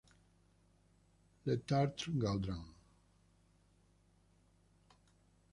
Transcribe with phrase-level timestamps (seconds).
[1.45, 2.65] Le Tartre-Gaudran